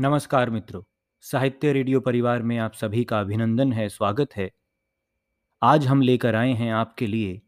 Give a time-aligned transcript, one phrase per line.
[0.00, 0.82] नमस्कार मित्रों,
[1.20, 4.50] साहित्य रेडियो परिवार में आप सभी का अभिनंदन है, स्वागत है।
[5.62, 7.42] आज हम लेकर आए हैं आपके लिए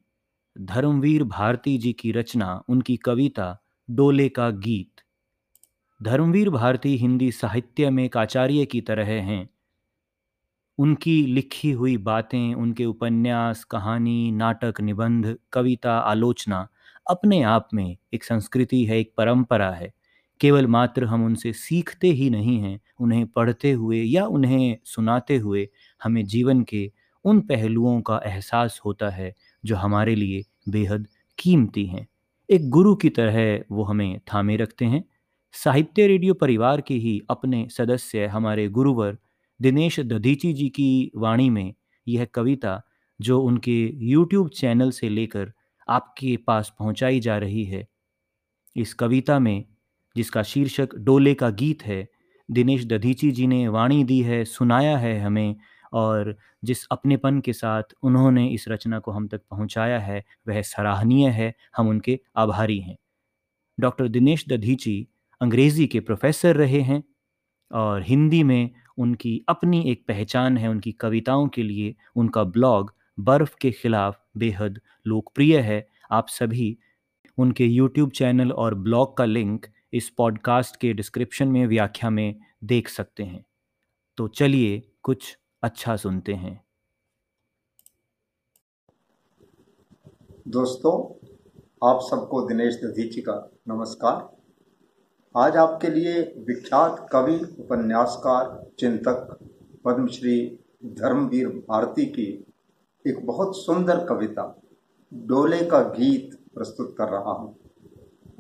[0.61, 5.01] धर्मवीर भारती जी की रचना, उनकी कविता डोले का गीत।
[6.03, 9.48] धर्मवीर भारती हिंदी साहित्य में एक आचार्य की तरह हैं।
[10.79, 16.69] उनकी लिखी हुई बातें, उनके उपन्यास, कहानी, नाटक निबंध, कविता, आलोचना
[17.11, 20.02] अपने आप में एक संस्कृति है, एक परंपरा है।
[20.43, 25.69] केवल मात्र हम उनसे सीखते ही नहीं हैं, उन्हें पढ़ते हुए या उन्हें सुनाते हुए
[26.00, 26.91] हमें जीवन के
[27.24, 31.06] उन पहलुओं का एहसास होता है जो हमारे लिए बेहद
[31.38, 32.06] कीमती हैं।
[32.48, 35.05] एक गुरु की तरह वो हमें थामे रखते हैं।
[35.55, 39.19] साहित्य रेडियो परिवार के ही अपने सदस्य हमारे गुरुवर
[39.61, 41.74] दिनेश दधीची जी की वाणी में
[42.06, 42.80] यह कविता
[43.20, 45.52] जो उनके यूट्यूब चैनल से लेकर
[45.88, 47.86] आपके पास पहुंचाई जा रही है।
[48.77, 49.64] इस कविता में
[50.16, 52.07] जिसका शीर्षक डोले का गीत है,
[52.48, 55.56] दिनेश दधीची जी ने वाणी दी है, सुनाया है हमें,
[55.92, 61.28] और जिस अपनेपन के साथ उन्होंने इस रचना को हम तक पहुँचाया है, वह सराहनीय
[61.28, 62.97] है, हम उनके आभारी हैं।
[63.78, 65.06] डॉक्टर दिनेश दधीची
[65.41, 67.03] अंग्रेज़ी के प्रोफेसर रहे हैं,
[67.70, 73.55] और हिंदी में उनकी अपनी एक पहचान है, उनकी कविताओं के लिए उनका ब्लॉग बर्फ़
[73.61, 76.77] के ख़िलाफ़ बेहद लोकप्रिय है। आप सभी
[77.39, 82.89] उनके यूट्यूब चैनल और ब्लॉग का लिंक इस पॉडकास्ट के डिस्क्रिप्शन में व्याख्या में देख
[82.89, 83.47] सकते हैं।
[84.17, 86.65] तो चलिए कुछ अच्छा सुनते हैं।
[90.48, 91.27] दोस्तों,
[91.91, 94.37] आप सबको दिनेश दधीची का नमस्कार।
[95.37, 99.39] आज आपके लिए विख्यात कवि, उपन्यासकार, चिंतक,
[99.85, 102.45] पद्मश्री, धर्मवीर भारती की
[103.07, 104.63] एक बहुत सुंदर कविता
[105.15, 107.61] डोले का गीत प्रस्तुत कर रहा हूँ।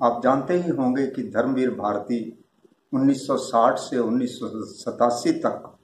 [0.02, 2.44] आप जानते ही होंगे कि धर्मवीर भारती
[2.94, 5.78] 1960 से उन्नीस सौ सतासी तक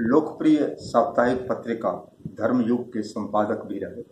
[0.00, 4.02] लोकप्रिय साप्ताहिक पत्रिका धर्मयुग के संपादक भी रहे।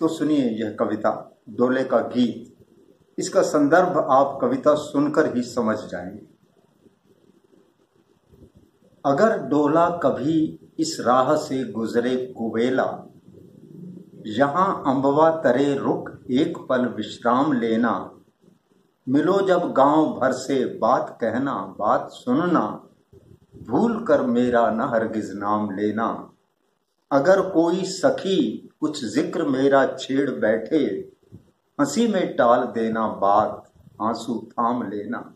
[0.00, 2.56] तो सुनिए यह कविता, डोले का गीत।
[3.18, 6.26] इसका संदर्भ आप कविता सुनकर ही समझ जाएँगे।
[9.04, 13.06] अगर डोला कभी इस राह से गुजरे कुबेला,
[14.26, 18.12] यहाँ अंबवा तरे रुक एक पल विश्राम लेना
[19.06, 22.82] मिलो जब गाँव भर से बात कहना, बात सुनना।
[23.68, 26.30] भूल कर मेरा न हरगिज नाम लेना।
[27.10, 30.84] अगर कोई सखी कुछ ज़िक्र मेरा छेड़ बैठे,
[31.78, 33.62] हँसी में टाल देना बात,
[34.02, 35.34] आँसू थाम लेना।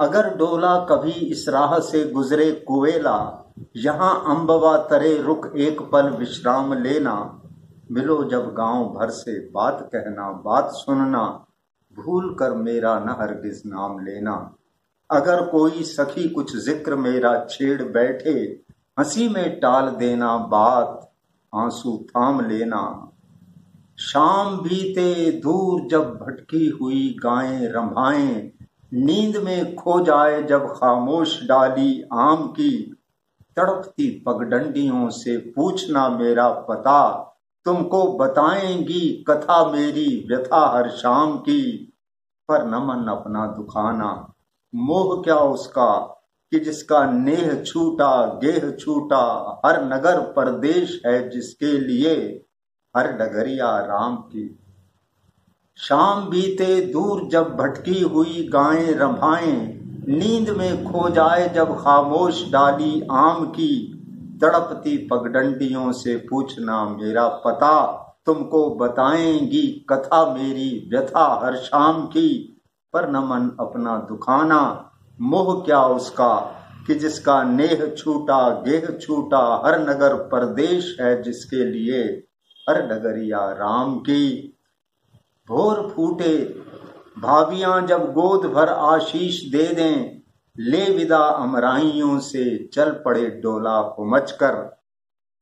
[0.00, 3.44] अगर डोला कभी इस राह से गुजरे कुवेला,
[3.76, 7.40] यहाँ अम्बवा तरे रुक एक पल विश्राम लेना।
[7.92, 11.46] मिलो जब गाँव भर से बात कहना, बात सुनना।
[11.98, 14.56] भूल कर मेरा न हरगिज नाम लेना।
[15.10, 18.64] अगर कोई सखी कुछ ज़िक्र मेरा छेड़ बैठे,
[18.98, 21.12] हँसी में टाल देना बात,
[21.54, 23.10] आँसू थाम लेना।
[23.98, 28.50] शाम बीते दूर जब भटकी हुई गायें रंभाएँ,
[28.94, 32.96] नींद में खो जाए जब खामोश डाली आम की,
[33.56, 37.30] तड़पती पगडंडियों से पूछना मेरा पता
[37.64, 41.90] तुमको बताएँगी कथा मेरी व्यथा हर शाम की।
[42.48, 44.34] पर नमन अपना दुखाना,
[44.74, 45.96] मोह क्या उसका,
[46.50, 52.44] कि जिसका नेह छूटा, गेह छूटा, हर नगर परदेश है जिसके लिए,
[52.96, 54.58] हर डगरिया राम की।
[55.76, 63.02] शाम बीते, दूर जब भटकी हुई गायें रंभाएँ, नींद में खो जाए जब खामोश डाली
[63.10, 63.93] आम की
[64.40, 72.62] तड़पती पगडंडियों से पूछना मेरा पता। तुमको बताएँगी कथा मेरी व्यथा हर शाम की,
[72.92, 74.90] पर न मन अपना दुखाना।
[75.20, 82.02] मोह क्या उसका कि जिसका नेह छूटा, गेह छूटा, हर नगर परदेश है जिसके लिए,
[82.68, 84.58] हर नगरिया राम की।
[85.48, 86.38] भोर फूटे,
[87.18, 90.23] भाभियाँ जब गोद भर आशीष दे दें
[90.58, 94.82] ले विदा अमराइयों से चल पड़े डोला उमच कर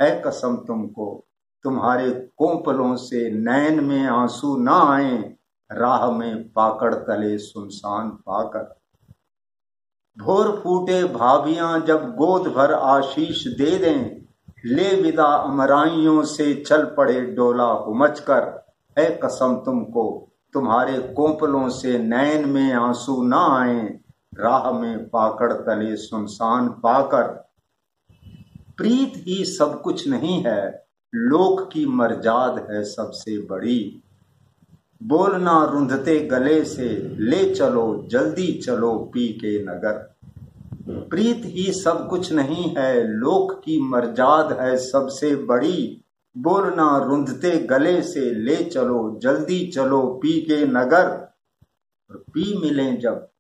[0.03, 1.27] है कसम तुमको,
[1.63, 5.35] तुम्हारे कोपलों से नैन में आँसू ना आए,
[5.73, 8.81] राह में पाकड़ तले सुनसान पाकर।
[10.19, 14.27] भोर फूटे भाभियाँ जब गोद भर आशीष दे दें,
[14.65, 18.67] ले विदा अमराइयों से चल पड़े डोला उमच कर
[18.99, 23.99] है कसम तुमको, तुम्हारे कोपलों से नैन में आँसू ना आए
[24.39, 27.53] राह में पाकड़ तले सुनसान पाकर।
[28.77, 34.03] प्रीत ही सब कुछ नहीं है, लोक की मर्जाद है सबसे बड़ी।
[35.03, 40.17] बोलना रुंधते गले से, ले चलो, जल्दी चलो पी के नगर।
[40.89, 46.05] प्रीत ही सब कुछ नहीं है, लोक की मर्जाद है सबसे बड़ी।
[46.39, 51.35] बोलना रुंधते गले से, ले चलो, जल्दी चलो पी के नगर।
[52.11, 53.32] और पी मिले जब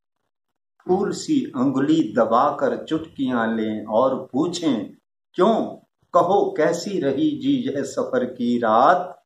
[0.88, 4.90] फूल सी अंगुली दबाकर चुटकियाँ लें और पूछें,
[5.34, 5.76] क्यों?
[6.14, 9.24] कहो, कैसी रही जी यह सफ़र की रात?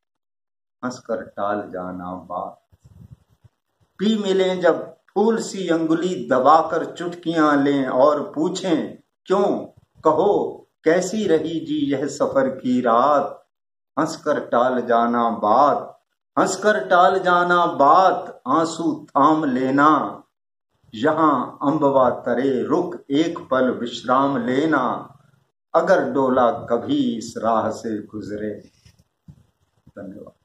[0.85, 2.61] हंसकर टाल जाना बात।
[3.99, 9.65] पी मिले जब फूल सी अंगुली दबाकर चुटकियाँ लें और पूछें, क्यों?
[10.03, 13.45] कहो, कैसी रही जी यह सफ़र की रात?
[13.99, 16.01] हंसकर टाल जाना बात।
[16.39, 20.23] हंसकर टाल जाना बात, आँसू थाम लेना।
[20.95, 25.13] यहाँ अम्बवा तरे रुक, एक पल विश्राम लेना,
[25.75, 28.53] अगर डोला कभी इस राह से गुजरे।
[29.89, 30.36] धन्यवाद।